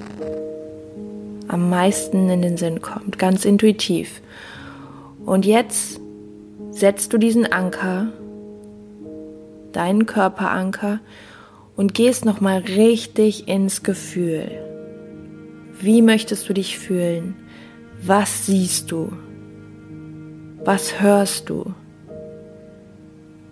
am 1.48 1.70
meisten 1.70 2.30
in 2.30 2.42
den 2.42 2.58
Sinn 2.58 2.82
kommt, 2.82 3.20
ganz 3.20 3.46
intuitiv. 3.46 4.22
Und 5.26 5.46
jetzt 5.46 6.00
setzt 6.72 7.14
du 7.14 7.18
diesen 7.18 7.52
Anker, 7.52 8.08
deinen 9.72 10.06
Körperanker 10.06 11.00
und 11.76 11.94
gehst 11.94 12.26
noch 12.26 12.42
mal 12.42 12.60
richtig 12.60 13.48
ins 13.48 13.84
Gefühl. 13.84 14.52
Wie 15.80 16.02
möchtest 16.02 16.48
du 16.48 16.54
dich 16.54 16.78
fühlen? 16.78 17.36
Was 18.02 18.46
siehst 18.46 18.92
du? 18.92 19.12
Was 20.64 21.02
hörst 21.02 21.50
du? 21.50 21.74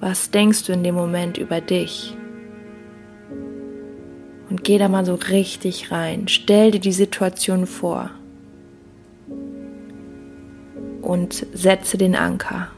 Was 0.02 0.32
denkst 0.32 0.66
du 0.66 0.74
in 0.74 0.84
dem 0.84 0.96
Moment 0.96 1.38
über 1.38 1.62
dich? 1.62 2.18
Und 4.50 4.64
geh 4.64 4.80
da 4.80 4.90
mal 4.90 5.06
so 5.06 5.14
richtig 5.14 5.92
rein. 5.92 6.28
Stell 6.28 6.72
dir 6.72 6.80
die 6.80 6.92
Situation 6.92 7.68
vor. 7.68 8.10
Und 11.04 11.46
setze 11.54 12.00
den 12.00 12.16
Anker. 12.16 12.70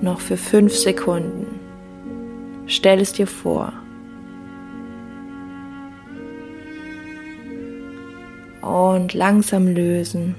Noch 0.00 0.20
für 0.20 0.36
fünf 0.36 0.72
Sekunden. 0.76 1.58
Stell 2.66 3.00
es 3.00 3.12
dir 3.12 3.26
vor. 3.26 3.72
Und 8.62 9.14
langsam 9.14 9.66
lösen. 9.66 10.36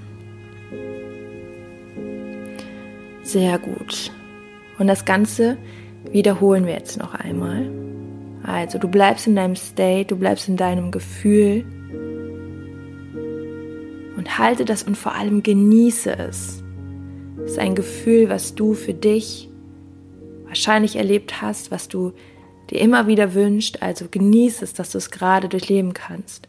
Sehr 3.23 3.59
gut. 3.59 4.11
Und 4.79 4.87
das 4.87 5.05
Ganze 5.05 5.57
wiederholen 6.11 6.65
wir 6.65 6.73
jetzt 6.73 6.97
noch 6.97 7.13
einmal. 7.13 7.69
Also 8.43 8.79
du 8.79 8.87
bleibst 8.87 9.27
in 9.27 9.35
deinem 9.35 9.55
State, 9.55 10.05
du 10.05 10.15
bleibst 10.15 10.47
in 10.47 10.57
deinem 10.57 10.91
Gefühl 10.91 11.65
und 14.15 14.39
halte 14.39 14.65
das 14.65 14.83
und 14.83 14.97
vor 14.97 15.13
allem 15.15 15.43
genieße 15.43 16.17
es. 16.17 16.63
Es 17.43 17.51
ist 17.51 17.59
ein 17.59 17.75
Gefühl, 17.75 18.29
was 18.29 18.55
du 18.55 18.73
für 18.73 18.93
dich 18.93 19.49
wahrscheinlich 20.45 20.95
erlebt 20.95 21.41
hast, 21.41 21.71
was 21.71 21.87
du 21.89 22.13
dir 22.69 22.79
immer 22.79 23.07
wieder 23.07 23.33
wünscht. 23.33 23.77
Also 23.81 24.05
genieße 24.09 24.63
es, 24.63 24.73
dass 24.73 24.91
du 24.91 24.97
es 24.97 25.11
gerade 25.11 25.49
durchleben 25.49 25.93
kannst. 25.93 26.47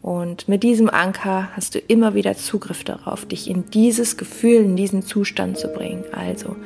Und 0.00 0.48
mit 0.48 0.62
diesem 0.64 0.90
Anker 0.90 1.48
hast 1.54 1.74
du 1.74 1.78
immer 1.78 2.14
wieder 2.14 2.36
Zugriff 2.36 2.82
darauf, 2.82 3.26
dich 3.26 3.48
in 3.48 3.70
dieses 3.70 4.16
Gefühl, 4.16 4.64
in 4.64 4.76
diesen 4.76 5.02
Zustand 5.02 5.58
zu 5.58 5.68
bringen. 5.68 6.04
Also 6.12 6.56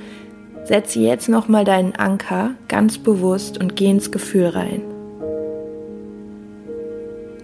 setze 0.66 0.98
jetzt 0.98 1.28
nochmal 1.28 1.64
deinen 1.64 1.94
Anker 1.94 2.50
ganz 2.68 2.98
bewusst 2.98 3.58
und 3.58 3.76
geh 3.76 3.86
ins 3.86 4.10
Gefühl 4.10 4.48
rein. 4.48 4.82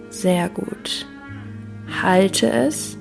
Sehr 0.09 0.49
gut. 0.49 1.05
Halte 2.01 2.49
es. 2.49 2.97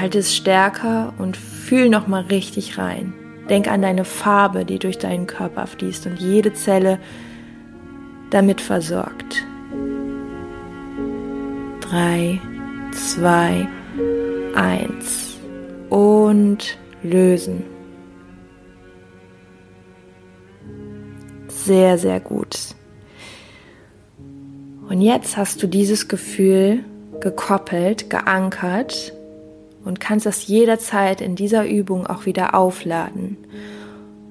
Halte 0.00 0.18
es 0.18 0.34
stärker 0.34 1.12
und 1.18 1.36
fühl 1.36 1.88
nochmal 1.88 2.22
richtig 2.22 2.78
rein. 2.78 3.12
Denk 3.50 3.68
an 3.68 3.82
deine 3.82 4.04
Farbe, 4.04 4.64
die 4.64 4.78
durch 4.78 4.98
deinen 4.98 5.26
Körper 5.26 5.66
fließt 5.66 6.06
und 6.06 6.18
jede 6.18 6.52
Zelle 6.54 6.98
damit 8.30 8.60
versorgt. 8.60 9.44
Drei, 11.80 12.40
zwei, 12.92 13.66
eins 14.54 15.27
und 15.90 16.78
lösen. 17.02 17.64
Sehr, 21.48 21.98
sehr 21.98 22.20
gut. 22.20 22.56
Und 24.88 25.02
jetzt 25.02 25.36
hast 25.36 25.62
du 25.62 25.66
dieses 25.66 26.08
Gefühl 26.08 26.84
gekoppelt, 27.20 28.08
geankert 28.08 29.12
und 29.84 30.00
kannst 30.00 30.24
das 30.24 30.46
jederzeit 30.46 31.20
in 31.20 31.36
dieser 31.36 31.66
Übung 31.66 32.06
auch 32.06 32.26
wieder 32.26 32.54
aufladen. 32.54 33.36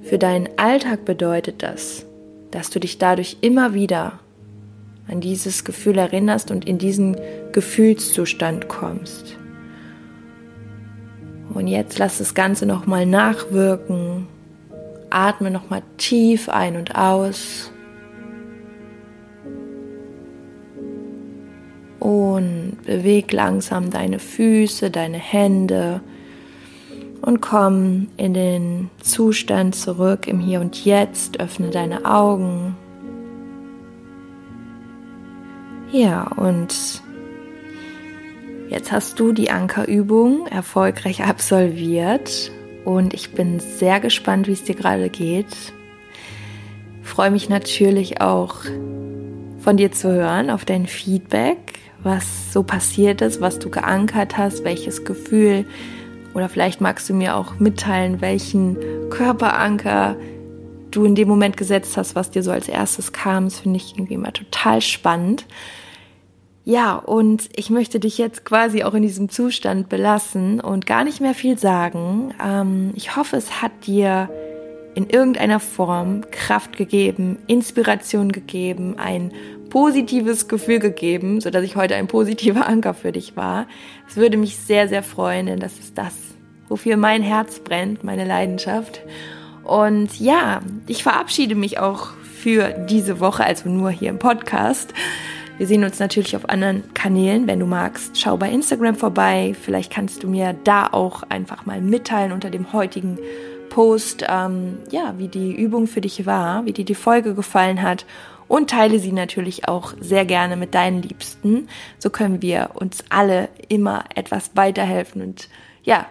Für 0.02 0.18
deinen 0.18 0.50
Alltag 0.58 1.06
bedeutet 1.06 1.62
das, 1.64 2.06
dass 2.52 2.70
du 2.70 2.80
dich 2.80 2.98
dadurch 2.98 3.38
immer 3.42 3.74
wieder 3.74 4.20
an 5.08 5.22
dieses 5.22 5.64
Gefühl 5.64 5.98
erinnerst 5.98 6.50
und 6.50 6.66
in 6.66 6.78
diesen 6.78 7.18
Gefühlszustand 7.52 8.68
kommst. 8.68 9.38
Und 11.54 11.68
jetzt 11.68 11.98
lass 11.98 12.18
das 12.18 12.34
Ganze 12.34 12.66
nochmal 12.66 13.06
nachwirken. 13.06 14.28
Atme 15.10 15.52
nochmal 15.52 15.84
tief 15.98 16.50
ein 16.50 16.76
und 16.76 16.96
aus. 16.96 17.72
Und 22.00 22.78
beweg 22.86 23.32
langsam 23.32 23.90
deine 23.90 24.20
Füße, 24.20 24.92
deine 24.92 25.18
Hände 25.18 26.02
und 27.22 27.42
komm 27.42 28.08
in 28.16 28.34
den 28.34 28.90
Zustand 29.02 29.76
zurück 29.76 30.28
im 30.28 30.40
Hier 30.40 30.62
und 30.62 30.86
Jetzt. 30.86 31.40
Öffne 31.40 31.72
deine 31.72 32.06
Augen. 32.06 32.76
Ja, 35.92 36.28
und 36.36 37.02
jetzt 38.70 38.92
hast 38.92 39.20
du 39.20 39.32
die 39.32 39.50
Ankerübung 39.50 40.48
erfolgreich 40.48 41.24
absolviert 41.24 42.52
und 42.86 43.14
ich 43.14 43.32
bin 43.32 43.60
sehr 43.60 44.00
gespannt, 44.00 44.48
wie 44.48 44.54
es 44.54 44.64
dir 44.64 44.76
gerade 44.76 45.10
geht. 45.10 45.74
freue 47.04 47.32
mich 47.32 47.50
natürlich 47.50 48.22
auch 48.22 48.56
von 49.60 49.78
dir 49.78 49.92
zu 49.92 50.12
hören, 50.12 50.50
auf 50.50 50.66
dein 50.66 50.88
Feedback, 50.88 51.80
was 52.04 52.54
so 52.54 52.64
passiert 52.64 53.22
ist, 53.22 53.42
was 53.42 53.60
du 53.60 53.70
geankert 53.70 54.38
hast, 54.38 54.64
welches 54.64 55.04
Gefühl 55.04 55.66
oder 56.34 56.50
vielleicht 56.50 56.82
magst 56.82 57.10
du 57.10 57.14
mir 57.14 57.36
auch 57.36 57.60
mitteilen, 57.60 58.22
welchen 58.22 58.78
Körperanker 59.10 60.16
du 60.92 61.04
in 61.04 61.16
dem 61.16 61.28
Moment 61.28 61.58
gesetzt 61.58 61.98
hast, 61.98 62.16
was 62.16 62.30
dir 62.30 62.44
so 62.44 62.52
als 62.52 62.68
erstes 62.70 63.12
kam. 63.12 63.46
Das 63.46 63.60
finde 63.60 63.78
ich 63.78 63.94
irgendwie 63.96 64.14
immer 64.14 64.32
total 64.32 64.82
spannend. 64.82 65.46
Ja, 66.68 66.96
und 66.96 67.48
ich 67.56 67.70
möchte 67.70 67.98
dich 67.98 68.18
jetzt 68.18 68.44
quasi 68.44 68.84
auch 68.84 68.94
in 68.94 69.02
diesem 69.02 69.30
Zustand 69.30 69.88
belassen 69.88 70.60
und 70.60 70.86
gar 70.86 71.06
nicht 71.06 71.22
mehr 71.22 71.34
viel 71.34 71.58
sagen. 71.58 72.34
Ähm, 72.46 72.92
ich 72.94 73.16
hoffe, 73.16 73.38
es 73.38 73.62
hat 73.62 73.72
dir 73.86 74.30
in 74.94 75.10
irgendeiner 75.10 75.62
Form 75.62 76.30
Kraft 76.30 76.76
gegeben, 76.76 77.38
Inspiration 77.48 78.34
gegeben, 78.34 78.96
ein 79.00 79.32
positives 79.70 80.50
Gefühl 80.50 80.80
gegeben, 80.80 81.40
so 81.40 81.52
dass 81.52 81.64
ich 81.64 81.78
heute 81.78 81.96
ein 81.96 82.08
positiver 82.08 82.68
Anker 82.68 82.94
für 82.94 83.14
dich 83.14 83.38
war. 83.38 83.66
Es 84.06 84.18
würde 84.18 84.36
mich 84.36 84.58
sehr, 84.58 84.90
sehr 84.90 85.04
freuen, 85.04 85.46
denn 85.46 85.62
das 85.62 85.80
ist 85.80 85.98
das, 85.98 86.16
wofür 86.68 86.98
mein 86.98 87.24
Herz 87.24 87.60
brennt, 87.60 88.04
meine 88.04 88.26
Leidenschaft. 88.26 89.04
Und 89.64 90.20
ja, 90.20 90.60
ich 90.86 91.02
verabschiede 91.02 91.56
mich 91.56 91.80
auch 91.80 92.10
für 92.42 92.76
diese 92.90 93.22
Woche, 93.22 93.46
also 93.46 93.70
nur 93.70 93.90
hier 93.90 94.10
im 94.10 94.20
Podcast. 94.20 94.94
Wir 95.58 95.66
sehen 95.66 95.84
uns 95.84 95.98
natürlich 96.00 96.36
auf 96.36 96.48
anderen 96.50 96.94
Kanälen, 96.94 97.48
wenn 97.48 97.60
du 97.60 97.66
magst. 97.66 98.20
Schau 98.20 98.38
bei 98.38 98.52
Instagram 98.52 98.96
vorbei. 98.96 99.56
Vielleicht 99.60 99.92
kannst 99.92 100.22
du 100.22 100.28
mir 100.28 100.56
da 100.64 100.88
auch 100.88 101.24
einfach 101.24 101.66
mal 101.66 101.82
mitteilen 101.82 102.32
unter 102.32 102.52
dem 102.52 102.74
heutigen 102.74 103.18
Post, 103.70 104.24
ähm, 104.30 104.78
ja, 104.92 105.16
wie 105.18 105.28
die 105.28 105.56
Übung 105.56 105.88
für 105.88 106.02
dich 106.02 106.28
war, 106.28 106.66
wie 106.66 106.74
dir 106.74 106.86
die 106.86 106.96
Folge 106.96 107.34
gefallen 107.34 107.82
hat 107.82 108.06
und 108.48 108.70
teile 108.70 109.00
sie 109.00 109.12
natürlich 109.12 109.68
auch 109.68 109.94
sehr 110.00 110.26
gerne 110.26 110.58
mit 110.58 110.76
deinen 110.76 111.02
Liebsten. 111.02 111.68
So 111.98 112.12
können 112.12 112.42
wir 112.42 112.72
uns 112.76 113.04
alle 113.10 113.50
immer 113.68 114.06
etwas 114.14 114.52
weiterhelfen 114.56 115.22
und 115.22 115.50
ja, 115.84 116.06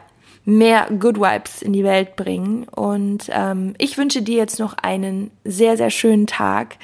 mehr 0.45 0.89
Good 0.99 1.19
Vibes 1.19 1.63
in 1.63 1.73
die 1.73 1.85
Welt 1.85 2.17
bringen. 2.17 2.65
Und 2.65 3.31
ähm, 3.31 3.75
ich 3.79 3.99
wünsche 3.99 4.23
dir 4.23 4.37
jetzt 4.37 4.59
noch 4.59 4.75
einen 4.75 5.31
sehr, 5.45 5.77
sehr 5.77 5.91
schönen 5.91 6.27
Tag. 6.27 6.77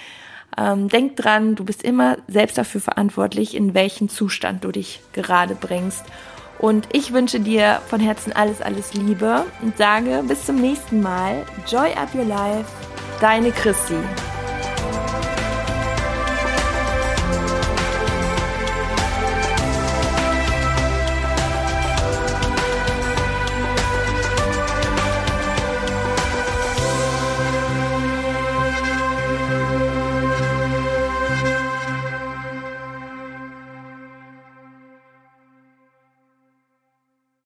Ähm, 0.59 0.89
denk 0.89 1.17
dran, 1.17 1.55
du 1.55 1.65
bist 1.65 1.83
immer 1.83 2.19
selbst 2.29 2.59
dafür 2.59 2.81
verantwortlich, 2.81 3.55
in 3.57 3.75
welchen 3.75 4.09
Zustand 4.09 4.65
du 4.65 4.73
dich 4.73 5.01
gerade 5.13 5.55
bringst. 5.55 6.05
Und 6.59 6.89
ich 6.93 7.13
wünsche 7.13 7.41
dir 7.41 7.81
von 7.89 8.01
Herzen 8.01 8.33
alles, 8.33 8.61
alles 8.61 8.95
Liebe 8.95 9.45
und 9.63 9.77
sage 9.77 10.23
bis 10.27 10.47
zum 10.47 10.57
nächsten 10.57 11.01
Mal. 11.01 11.45
Joy 11.69 11.93
up 11.95 12.15
your 12.15 12.25
life, 12.25 12.71
deine 13.21 13.51
Christi. 13.51 13.97